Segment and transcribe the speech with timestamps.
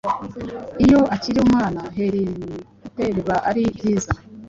[0.83, 4.11] iyo akiri umwana, Henriette biba ari byiza